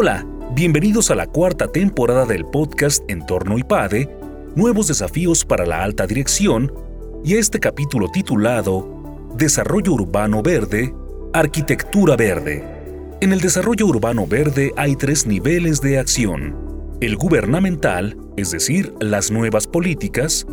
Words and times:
Hola, 0.00 0.24
bienvenidos 0.54 1.10
a 1.10 1.16
la 1.16 1.26
cuarta 1.26 1.72
temporada 1.72 2.24
del 2.24 2.46
podcast 2.46 3.02
Entorno 3.10 3.58
IPADE, 3.58 4.08
Nuevos 4.54 4.86
desafíos 4.86 5.44
para 5.44 5.66
la 5.66 5.82
alta 5.82 6.06
dirección, 6.06 6.72
y 7.24 7.34
este 7.34 7.58
capítulo 7.58 8.08
titulado 8.08 9.32
Desarrollo 9.36 9.94
Urbano 9.94 10.40
Verde, 10.40 10.94
Arquitectura 11.32 12.14
Verde. 12.14 12.64
En 13.20 13.32
el 13.32 13.40
desarrollo 13.40 13.86
urbano 13.86 14.24
verde 14.24 14.72
hay 14.76 14.94
tres 14.94 15.26
niveles 15.26 15.80
de 15.80 15.98
acción. 15.98 16.54
El 17.00 17.16
gubernamental, 17.16 18.16
es 18.36 18.52
decir, 18.52 18.94
las 19.00 19.32
nuevas 19.32 19.66
políticas, 19.66 20.46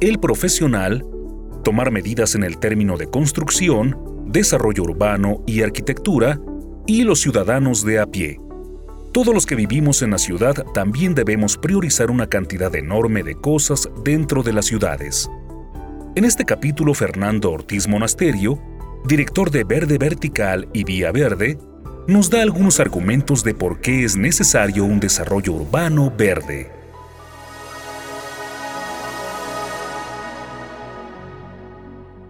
el 0.00 0.18
profesional, 0.18 1.06
tomar 1.62 1.92
medidas 1.92 2.34
en 2.34 2.42
el 2.42 2.58
término 2.58 2.96
de 2.96 3.06
construcción, 3.06 3.96
desarrollo 4.26 4.82
urbano 4.82 5.44
y 5.46 5.62
arquitectura, 5.62 6.40
y 6.88 7.04
los 7.04 7.20
ciudadanos 7.20 7.84
de 7.84 8.00
a 8.00 8.06
pie. 8.06 8.40
Todos 9.12 9.32
los 9.32 9.46
que 9.46 9.54
vivimos 9.54 10.02
en 10.02 10.10
la 10.10 10.18
ciudad 10.18 10.54
también 10.74 11.14
debemos 11.14 11.56
priorizar 11.56 12.10
una 12.10 12.28
cantidad 12.28 12.74
enorme 12.76 13.22
de 13.22 13.34
cosas 13.36 13.88
dentro 14.04 14.42
de 14.42 14.52
las 14.52 14.66
ciudades. 14.66 15.30
En 16.14 16.26
este 16.26 16.44
capítulo, 16.44 16.92
Fernando 16.92 17.50
Ortiz 17.50 17.88
Monasterio, 17.88 18.60
director 19.06 19.50
de 19.50 19.64
Verde 19.64 19.96
Vertical 19.96 20.68
y 20.74 20.84
Vía 20.84 21.10
Verde, 21.10 21.58
nos 22.06 22.28
da 22.28 22.42
algunos 22.42 22.80
argumentos 22.80 23.42
de 23.44 23.54
por 23.54 23.80
qué 23.80 24.04
es 24.04 24.14
necesario 24.14 24.84
un 24.84 25.00
desarrollo 25.00 25.54
urbano 25.54 26.12
verde. 26.14 26.70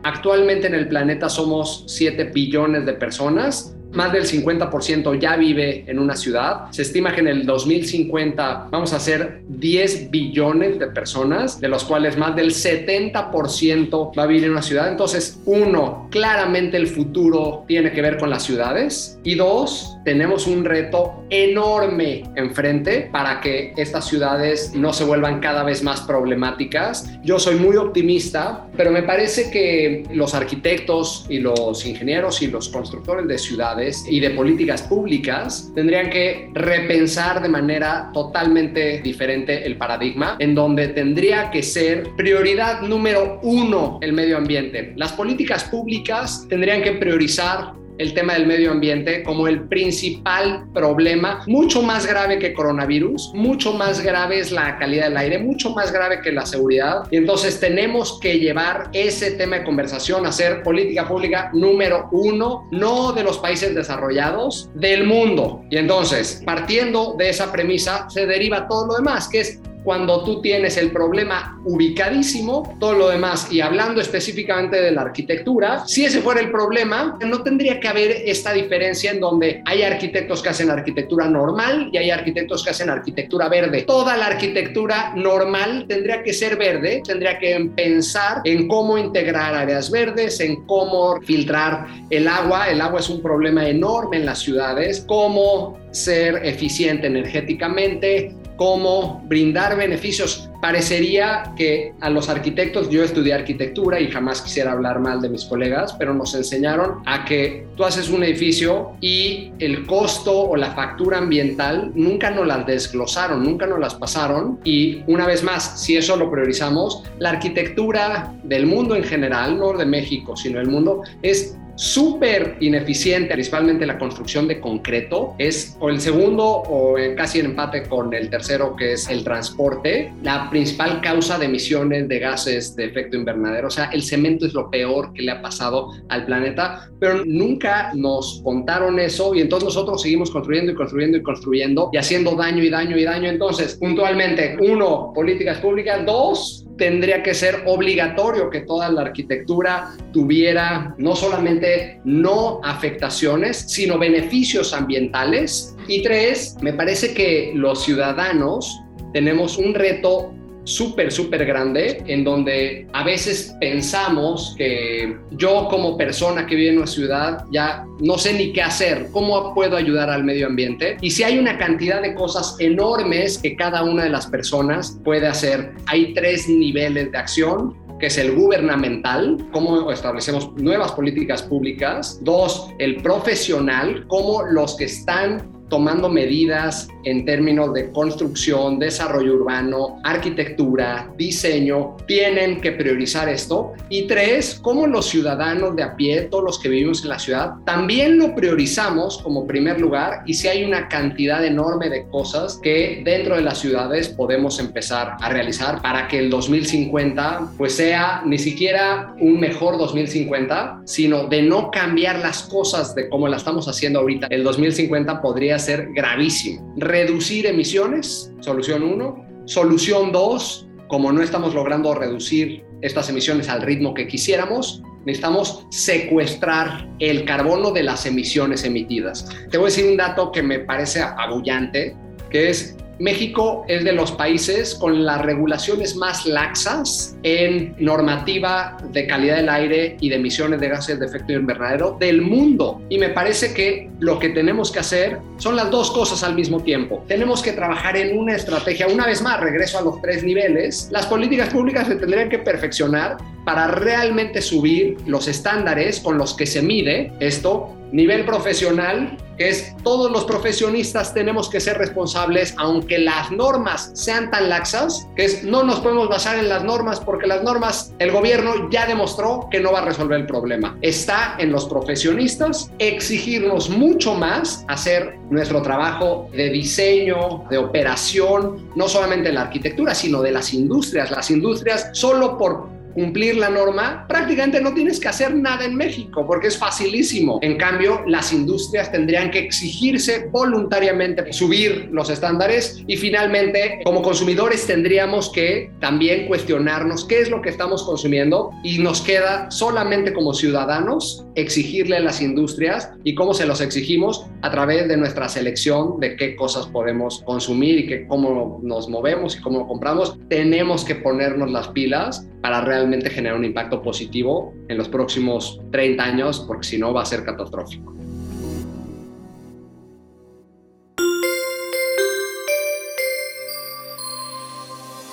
Actualmente 0.05 0.69
en 0.69 0.75
el 0.75 0.89
planeta 0.89 1.29
somos 1.29 1.85
7 1.89 2.31
billones 2.33 2.87
de 2.87 2.93
personas 2.93 3.78
más 3.93 4.13
del 4.13 4.25
50% 4.25 5.19
ya 5.19 5.37
vive 5.37 5.85
en 5.87 5.99
una 5.99 6.17
ciudad. 6.17 6.71
Se 6.71 6.83
estima 6.83 7.15
que 7.15 7.21
en 7.21 7.29
el 7.29 7.47
2050 7.47 8.69
vamos 8.71 8.93
a 8.93 9.01
ser 9.01 9.43
10 9.49 10.11
billones 10.11 10.79
de 10.79 10.89
personas, 10.89 11.61
de 11.61 11.69
los 11.69 11.85
cuales 11.85 12.17
más 12.17 12.37
del 12.37 12.51
70% 12.51 14.19
va 14.19 14.23
a 14.23 14.27
vivir 14.27 14.45
en 14.45 14.53
una 14.53 14.63
ciudad. 14.63 14.89
Entonces, 14.89 15.41
uno, 15.47 16.09
claramente 16.11 16.77
el 16.77 16.87
futuro 16.87 17.65
tiene 17.67 17.93
que 17.93 18.03
ver 18.03 18.19
con 18.19 18.31
las 18.31 18.43
ciudades. 18.43 19.19
Y 19.25 19.35
dos, 19.35 19.97
tenemos 20.05 20.47
un 20.47 20.65
reto 20.65 21.25
enorme 21.31 22.25
enfrente 22.37 23.09
para 23.13 23.41
que 23.41 23.73
estas 23.77 24.07
ciudades 24.07 24.73
no 24.75 24.93
se 24.93 25.05
vuelvan 25.05 25.41
cada 25.41 25.65
vez 25.65 25.83
más 25.83 26.01
problemáticas. 26.03 27.09
Yo 27.23 27.39
soy 27.39 27.57
muy 27.57 27.77
optimista, 27.77 28.67
pero 28.77 28.91
me 28.91 29.03
parece 29.03 29.51
que 29.51 30.05
los 30.13 30.35
arquitectos 30.35 31.27
y 31.29 31.39
los 31.39 31.85
ingenieros 31.87 32.43
y 32.43 32.49
los 32.49 32.69
constructores 32.69 33.27
de 33.27 33.39
ciudades 33.39 33.78
y 34.09 34.21
de 34.21 34.31
políticas 34.31 34.83
públicas 34.83 35.71
tendrían 35.75 36.11
que 36.11 36.51
repensar 36.55 37.41
de 37.43 37.49
manera 37.49 38.11
totalmente 38.13 39.01
diferente 39.03 39.65
el 39.67 39.77
paradigma, 39.77 40.37
en 40.39 40.55
donde 40.55 40.89
tendría 40.89 41.51
que 41.51 41.63
ser 41.63 42.11
prioridad 42.17 42.83
número 42.83 43.39
uno 43.43 43.99
el 44.03 44.13
medio 44.13 44.37
ambiente. 44.37 44.93
Las 44.97 45.13
políticas 45.13 45.65
públicas 45.65 46.47
tendrían 46.49 46.83
que 46.83 46.93
priorizar 46.93 47.75
el 47.99 48.15
tema 48.15 48.35
del 48.35 48.47
medio 48.47 48.71
ambiente 48.71 49.23
como 49.23 49.49
el 49.49 49.69
principal 49.69 50.67
problema, 50.73 51.43
mucho 51.47 51.83
más 51.83 52.07
grave 52.07 52.39
que 52.39 52.55
coronavirus, 52.55 53.33
mucho 53.35 53.75
más 53.75 54.01
grave 54.03 54.39
es 54.39 54.53
la 54.53 54.79
calidad 54.79 55.09
del 55.09 55.17
aire, 55.17 55.39
mucho 55.39 55.71
más 55.71 55.93
grave 55.93 56.21
que 56.23 56.33
la 56.33 56.47
seguridad. 56.47 57.03
Y 57.11 57.17
entonces 57.17 57.61
tenemos 57.61 58.19
que 58.21 58.39
llevar 58.39 58.91
ese 58.93 59.33
tema 59.33 59.59
de 59.59 59.65
conversación 59.65 60.27
a 60.27 60.33
ser 60.33 60.63
política 60.63 61.07
pública 61.07 61.51
número 61.53 62.09
uno, 62.13 62.69
no 62.71 63.13
de 63.13 63.25
los 63.25 63.39
países 63.39 63.75
desarrollados, 63.75 64.71
del 64.75 65.05
mundo. 65.05 65.65
Y 65.71 65.77
entonces, 65.77 66.43
partiendo 66.45 67.15
de 67.19 67.31
esa 67.31 67.51
premisa, 67.53 68.09
se 68.09 68.27
deriva 68.27 68.69
todo 68.69 68.87
lo 68.87 68.95
demás, 68.97 69.29
que 69.29 69.41
es 69.41 69.61
cuando 69.85 70.25
tú 70.25 70.41
tienes 70.41 70.77
el 70.77 70.91
problema 70.91 71.61
ubicadísimo, 71.65 72.77
todo 72.79 72.93
lo 72.95 73.09
demás, 73.09 73.49
y 73.51 73.61
hablando 73.61 74.01
específicamente 74.01 74.81
de 74.81 74.91
la 74.91 75.03
arquitectura, 75.03 75.85
si 75.87 76.05
ese 76.05 76.21
fuera 76.21 76.41
el 76.41 76.51
problema, 76.51 77.19
no 77.25 77.43
tendría 77.43 77.81
que 77.81 77.89
haber 77.89 78.11
esta 78.25 78.53
diferencia 78.53 79.11
en 79.11 79.21
donde 79.21 79.63
hay 79.65 79.83
arquitectos 79.83 80.43
que 80.43 80.49
hacen 80.51 80.71
arquitectura 80.71 81.29
normal 81.29 81.91
y 81.93 81.97
hay 81.97 82.11
arquitectos 82.11 82.65
que 82.65 82.71
hacen 82.71 82.91
arquitectura 82.91 83.49
verde. 83.49 83.83
Toda 83.83 84.17
la 84.17 84.27
arquitectura 84.27 85.13
normal 85.15 85.87
tendría 85.89 86.23
que 86.23 86.33
ser 86.33 86.57
verde, 86.57 87.03
tendría 87.07 87.39
que 87.39 87.71
pensar 87.77 88.43
en 88.45 88.69
cómo 88.69 88.99
integrar 88.99 89.55
áreas 89.55 89.91
verdes, 89.91 90.41
en 90.41 90.67
cómo 90.67 91.21
filtrar 91.23 91.87
el 92.11 92.29
agua. 92.29 92.69
El 92.69 92.81
agua 92.81 93.01
es 93.01 93.09
un 93.09 93.23
problema 93.23 93.69
enorme 93.69 94.19
en 94.19 94.27
las 94.27 94.41
ciudades, 94.41 95.05
cómo 95.07 95.79
ser 95.91 96.45
eficiente 96.45 97.07
energéticamente, 97.07 98.35
cómo 98.59 99.23
brindar 99.25 99.75
beneficios. 99.77 100.51
Parecería 100.61 101.53
que 101.57 101.95
a 102.01 102.11
los 102.11 102.29
arquitectos, 102.29 102.91
yo 102.91 103.05
estudié 103.05 103.35
arquitectura 103.35 104.01
y 104.01 104.11
jamás 104.11 104.43
quisiera 104.43 104.73
hablar 104.73 104.99
mal 104.99 105.21
de 105.21 105.29
mis 105.29 105.45
colegas, 105.45 105.95
pero 105.99 106.15
nos 106.15 106.35
enseñaron 106.35 107.03
a 107.07 107.25
que 107.25 107.67
tú 107.77 107.85
haces 107.85 108.11
un 108.11 108.25
edificio 108.25 108.93
y 109.01 109.53
el 109.61 109.87
costo 109.87 110.37
o 110.37 110.57
la 110.57 110.73
factura 110.73 111.19
ambiental 111.19 111.93
nunca 111.95 112.31
nos 112.31 112.47
las 112.47 112.67
desglosaron, 112.67 113.45
nunca 113.45 113.67
nos 113.67 113.79
las 113.79 113.95
pasaron. 113.95 114.59
Y 114.65 115.03
una 115.07 115.27
vez 115.27 115.45
más, 115.45 115.81
si 115.81 115.97
eso 115.97 116.17
lo 116.17 116.31
priorizamos, 116.31 117.05
la 117.19 117.31
arquitectura 117.31 118.35
del 118.43 118.67
mundo 118.67 118.97
en 118.97 119.05
general, 119.05 119.59
no 119.59 119.73
de 119.73 119.87
México, 119.87 120.37
sino 120.37 120.61
el 120.61 120.69
mundo, 120.69 121.03
es 121.23 121.57
súper 121.79 122.57
ineficiente, 122.59 123.33
principalmente 123.33 123.87
la 123.87 123.99
construcción 123.99 124.49
de 124.49 124.61
concreto, 124.61 125.35
es 125.39 125.77
o 125.79 125.89
el 125.89 126.01
segundo 126.01 126.45
o 126.45 126.97
casi 127.17 127.39
en 127.39 127.47
empate 127.47 127.85
con 127.85 128.13
el 128.13 128.29
tercero 128.29 128.75
que 128.75 128.95
es 128.95 129.09
el 129.09 129.23
transporte, 129.23 130.13
la 130.23 130.48
principal 130.51 131.01
causa 131.01 131.39
de 131.39 131.47
emisiones 131.47 132.09
de 132.09 132.19
gases 132.19 132.75
de 132.77 132.87
efecto 132.87 133.17
invernadero. 133.17 133.69
O 133.69 133.71
sea, 133.71 133.87
el 133.93 134.03
cemento 134.03 134.47
es 134.47 134.55
lo 134.55 134.71
peor 134.71 135.13
que 135.13 135.23
le 135.23 135.33
ha 135.33 135.43
pasado 135.43 135.91
al 136.09 136.27
planeta, 136.27 136.91
pero 137.01 137.25
nunca 137.25 137.93
nos 137.95 138.41
contaron 138.45 138.99
eso 138.99 139.35
y 139.35 139.41
entonces 139.41 139.67
nosotros 139.67 140.03
seguimos 140.03 140.31
construyendo 140.31 140.73
y 140.73 140.75
construyendo 140.75 141.19
y 141.19 141.23
construyendo 141.23 141.91
y 141.93 141.97
haciendo 141.97 142.35
daño 142.37 142.63
y 142.63 142.71
daño 142.71 142.97
y 142.97 143.05
daño. 143.05 143.29
Entonces, 143.29 143.77
puntualmente, 143.77 144.57
uno, 144.61 145.13
políticas 145.15 145.59
públicas, 145.59 146.05
dos, 146.05 146.65
tendría 146.79 147.23
que 147.23 147.35
ser 147.35 147.65
obligatorio 147.67 148.49
que 148.49 148.61
toda 148.61 148.89
la 148.89 149.03
arquitectura 149.03 149.97
tuviera 150.13 150.95
no 150.97 151.15
solamente 151.15 152.01
no 152.05 152.61
afectaciones, 152.65 153.67
sino 153.69 153.99
beneficios 153.99 154.73
ambientales. 154.73 155.77
Y 155.89 156.03
tres, 156.03 156.57
me 156.63 156.73
parece 156.73 157.13
que 157.13 157.53
los 157.55 157.85
ciudadanos 157.85 158.81
tenemos 159.13 159.59
un 159.59 159.75
reto 159.75 160.35
súper, 160.69 161.11
súper 161.11 161.45
grande 161.47 162.03
en 162.07 162.25
donde 162.25 162.87
a 162.93 163.05
veces 163.05 163.57
pensamos 163.61 164.55
que 164.57 165.17
yo 165.33 165.67
como 165.69 165.97
persona 165.97 166.47
que 166.47 166.55
vive 166.55 166.71
en 166.71 166.79
una 166.79 166.87
ciudad 166.87 167.45
ya 167.51 167.87
no 168.01 168.19
sé 168.19 168.35
ni 168.35 168.53
qué 168.53 168.63
hacer, 168.63 169.09
cómo 169.13 169.55
puedo 169.55 169.77
ayudar 169.77 170.11
al 170.11 170.25
medio 170.25 170.47
ambiente. 170.47 170.97
Y 171.01 171.11
si 171.11 171.23
hay 171.23 171.39
una 171.39 171.59
cantidad 171.59 172.03
de 172.03 172.15
cosas 172.15 172.57
enormes 172.59 173.39
que 173.39 173.57
cada 173.57 173.83
una 173.83 174.05
de 174.05 174.11
las 174.11 174.27
personas 174.27 174.99
puede 175.05 175.27
hacer, 175.27 175.73
hay 175.87 176.15
tres 176.15 176.49
niveles 176.49 177.11
de 177.11 177.19
acción 177.19 177.77
que 177.99 178.07
es 178.07 178.19
el 178.19 178.37
gubernamental, 178.37 179.45
cómo 179.53 179.91
establecemos 179.91 180.53
nuevas 180.55 180.93
políticas 180.93 181.43
públicas. 181.43 182.21
Dos, 182.23 182.71
el 182.79 183.03
profesional, 183.03 184.07
cómo 184.07 184.43
los 184.45 184.77
que 184.77 184.85
están 184.85 185.58
tomando 185.69 186.09
medidas 186.09 186.89
en 187.05 187.25
términos 187.25 187.73
de 187.73 187.91
construcción, 187.91 188.79
desarrollo 188.79 189.35
urbano, 189.35 189.99
arquitectura, 190.05 191.11
diseño, 191.17 191.97
tienen 192.07 192.61
que 192.61 192.73
priorizar 192.73 193.29
esto. 193.29 193.73
Y 193.89 194.07
tres, 194.07 194.59
cómo 194.63 194.87
los 194.87 195.07
ciudadanos 195.07 195.77
de 195.77 195.83
a 195.83 195.97
pie, 195.97 196.23
todos 196.23 196.45
los 196.45 196.59
que 196.59 196.69
vivimos 196.69 197.03
en 197.03 197.11
la 197.11 197.19
ciudad, 197.19 197.53
también 197.65 198.19
lo 198.19 198.35
priorizamos 198.35 199.19
como 199.19 199.47
primer 199.47 199.81
lugar 199.81 200.23
y 200.27 200.35
si 200.35 200.49
hay 200.49 200.65
una 200.65 200.89
cantidad 200.89 201.45
enorme 201.45 201.89
de 201.89 202.07
cosas 202.09 202.59
que 202.63 203.03
dentro 203.05 203.37
de 203.37 203.43
las 203.43 203.59
ciudades 203.59 204.09
podemos 204.09 204.59
empezar 204.61 205.17
a 205.21 205.29
realizar 205.29 205.81
para 205.83 206.09
que 206.09 206.19
el 206.19 206.31
2050 206.31 207.53
pues 207.57 207.75
sea 207.75 208.23
ni 208.25 208.39
siquiera 208.39 209.15
un 209.21 209.41
mejor 209.41 209.79
2050, 209.79 210.83
sino 210.85 211.27
de 211.27 211.43
no 211.43 211.71
cambiar 211.71 212.19
las 212.19 212.43
cosas 212.43 212.95
de 212.95 213.09
cómo 213.09 213.29
la 213.29 213.37
estamos 213.37 213.69
haciendo 213.69 214.01
ahorita. 214.01 214.29
El 214.31 214.45
2050 214.45 215.21
podría 215.21 215.58
ser 215.59 215.89
gravísimo. 215.93 216.75
Reducir 216.77 217.47
emisiones, 217.47 218.33
solución 218.41 218.83
1. 218.83 219.27
Solución 219.47 220.13
2, 220.13 220.69
como 220.89 221.11
no 221.13 221.23
estamos 221.23 221.55
logrando 221.55 221.95
reducir 221.95 222.65
estas 222.83 223.09
emisiones 223.09 223.49
al 223.49 223.63
ritmo 223.63 223.95
que 223.95 224.07
quisiéramos, 224.07 224.83
necesitamos 225.05 225.67
secuestrar 225.71 226.89
el 226.99 227.25
carbono 227.25 227.71
de 227.71 227.83
las 227.83 228.05
emisiones 228.05 228.65
emitidas. 228.65 229.27
Te 229.51 229.57
voy 229.57 229.67
a 229.67 229.71
decir 229.71 229.91
un 229.91 229.97
dato 229.97 230.31
que 230.31 230.43
me 230.43 230.61
parece 230.61 231.01
apabullante, 231.01 231.97
que 232.31 232.51
es 232.51 232.77
México 232.99 233.65
es 233.69 233.85
de 233.85 233.93
los 233.93 234.13
países 234.13 234.75
con 234.75 235.05
las 235.05 235.23
regulaciones 235.23 235.97
más 235.97 236.27
laxas 236.27 237.17
en 237.23 237.75
normativa 237.79 238.77
de 238.93 239.07
calidad 239.07 239.37
del 239.37 239.49
aire 239.49 239.97
y 240.01 240.09
de 240.09 240.17
emisiones 240.17 240.61
de 240.61 240.69
gases 240.69 240.99
de 240.99 241.07
efecto 241.07 241.33
invernadero 241.33 241.97
del 241.99 242.23
mundo. 242.23 242.81
Y 242.89 242.99
me 242.99 243.11
parece 243.11 243.55
que 243.55 243.91
lo 244.01 244.19
que 244.19 244.31
tenemos 244.31 244.73
que 244.73 244.81
hacer 244.81 245.19
son 245.37 245.57
las 245.57 245.71
dos 245.71 245.91
cosas 245.91 246.23
al 246.23 246.35
mismo 246.35 246.61
tiempo. 246.63 247.05
Tenemos 247.07 247.43
que 247.43 247.53
trabajar 247.53 247.97
en 247.97 248.19
una 248.19 248.35
estrategia, 248.35 248.89
una 248.89 249.07
vez 249.07 249.23
más, 249.23 249.41
regreso 249.41 249.79
a 249.79 249.83
los 249.83 250.01
tres 250.03 250.25
niveles. 250.25 250.89
Las 250.91 251.07
políticas 251.07 251.51
públicas 251.51 251.87
se 251.87 251.97
tendrían 251.97 252.29
que 252.29 252.39
perfeccionar 252.39 253.17
para 253.49 253.67
realmente 253.67 254.43
subir 254.43 254.99
los 255.07 255.27
estándares 255.27 256.01
con 256.01 256.19
los 256.19 256.35
que 256.35 256.45
se 256.45 256.61
mide 256.61 257.11
esto 257.19 257.79
nivel 257.93 258.27
profesional, 258.27 259.17
que 259.39 259.49
es 259.49 259.75
todos 259.83 260.11
los 260.11 260.27
profesionistas 260.27 261.15
tenemos 261.15 261.49
que 261.49 261.59
ser 261.59 261.79
responsables, 261.79 262.53
aunque 262.59 262.99
las 262.99 263.31
normas 263.31 263.91
sean 263.95 264.31
tan 264.31 264.51
laxas, 264.51 265.09
que 265.17 265.25
es 265.25 265.45
no 265.45 265.63
nos 265.63 265.81
podemos 265.81 266.11
basar 266.11 266.39
en 266.39 266.51
las 266.51 266.63
normas 266.63 267.01
porque 267.01 267.27
las 267.27 267.43
normas 267.43 267.95
el 267.99 268.11
gobierno 268.11 268.69
ya 268.71 268.87
demostró 268.87 269.49
que 269.51 269.61
no 269.61 269.73
va 269.73 269.79
a 269.79 269.85
resolver 269.87 270.21
el 270.21 270.27
problema. 270.27 270.77
Está 270.83 271.37
en 271.39 271.51
los 271.51 271.65
profesionistas 271.67 272.71
exigirnos 272.79 273.71
mucho 273.71 274.15
más, 274.15 274.65
hacer 274.69 275.17
nuestro 275.31 275.63
trabajo 275.63 276.29
de 276.33 276.51
diseño, 276.51 277.45
de 277.49 277.57
operación, 277.57 278.71
no 278.77 278.89
solamente 278.89 279.31
en 279.31 279.37
la 279.37 279.43
arquitectura, 279.43 279.95
sino 279.95 280.21
de 280.21 280.33
las 280.33 280.53
industrias. 280.53 281.11
Las 281.11 281.31
industrias 281.31 281.89
solo 281.93 282.37
por 282.37 282.78
cumplir 282.99 283.37
la 283.37 283.49
norma, 283.49 284.07
prácticamente 284.09 284.61
no 284.61 284.75
tienes 284.75 284.99
que 284.99 285.07
hacer 285.07 285.33
nada 285.33 285.65
en 285.65 285.77
México 285.77 286.27
porque 286.27 286.49
es 286.49 286.59
facilísimo. 286.59 287.39
En 287.43 287.57
cambio, 287.57 288.03
las 288.09 288.33
industrias 288.33 288.91
tendrían 288.91 289.31
que 289.31 289.39
exigirse 289.39 290.29
voluntariamente 290.33 291.33
subir 291.33 291.91
los 291.93 292.11
estándares 292.11 292.83
y 292.89 292.97
finalmente, 292.97 293.81
como 293.85 294.03
consumidores, 294.03 294.67
tendríamos 294.67 295.31
que 295.31 295.71
también 295.79 296.27
cuestionarnos 296.27 297.05
qué 297.05 297.21
es 297.21 297.31
lo 297.31 297.41
que 297.41 297.51
estamos 297.51 297.85
consumiendo 297.85 298.51
y 298.65 298.79
nos 298.79 299.01
queda 299.01 299.49
solamente 299.49 300.13
como 300.13 300.35
ciudadanos 300.35 301.25
exigirle 301.37 301.99
a 301.99 302.01
las 302.01 302.21
industrias 302.21 302.91
y 303.05 303.15
cómo 303.15 303.33
se 303.33 303.47
los 303.47 303.61
exigimos 303.61 304.27
a 304.43 304.51
través 304.51 304.89
de 304.89 304.97
nuestra 304.97 305.29
selección 305.29 306.01
de 306.01 306.17
qué 306.17 306.35
cosas 306.35 306.67
podemos 306.67 307.23
consumir 307.25 307.79
y 307.79 307.87
que, 307.87 308.07
cómo 308.09 308.59
nos 308.65 308.89
movemos 308.89 309.37
y 309.37 309.41
cómo 309.41 309.69
compramos. 309.69 310.19
Tenemos 310.29 310.85
que 310.85 310.97
ponernos 310.97 311.49
las 311.53 311.69
pilas 311.69 312.27
para 312.43 312.61
realmente 312.89 313.11
generar 313.11 313.37
un 313.37 313.45
impacto 313.45 313.83
positivo 313.83 314.55
en 314.67 314.79
los 314.79 314.89
próximos 314.89 315.61
30 315.71 316.03
años, 316.03 316.45
porque 316.47 316.67
si 316.67 316.79
no 316.79 316.93
va 316.95 317.03
a 317.03 317.05
ser 317.05 317.23
catastrófico. 317.23 317.95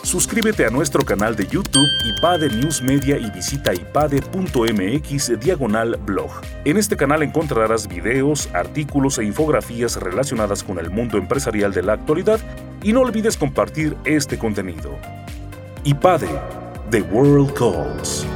Suscríbete 0.04 0.66
a 0.66 0.70
nuestro 0.70 1.04
canal 1.04 1.36
de 1.36 1.46
YouTube 1.48 1.88
IPADE 2.06 2.50
News 2.50 2.82
Media 2.82 3.18
y 3.18 3.30
visita 3.32 3.74
ipade.mx 3.74 5.40
diagonal 5.42 5.98
blog. 6.06 6.30
En 6.64 6.78
este 6.78 6.96
canal 6.96 7.24
encontrarás 7.24 7.90
videos, 7.90 8.48
artículos 8.54 9.18
e 9.18 9.26
infografías 9.26 9.98
relacionadas 9.98 10.64
con 10.64 10.80
el 10.80 10.90
mundo 10.90 11.18
empresarial 11.18 11.74
de 11.74 11.84
la 11.84 11.94
actualidad 11.94 12.40
y 12.82 12.94
no 12.94 13.02
olvides 13.02 13.36
compartir 13.36 13.98
este 14.06 14.38
contenido. 14.38 14.98
IPADE 15.84 16.30
The 16.92 17.02
World 17.02 17.56
Calls. 17.56 18.35